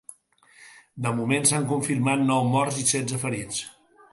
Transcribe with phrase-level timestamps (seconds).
[1.07, 3.63] De moment, s’han confirmat nou morts i setze ferits.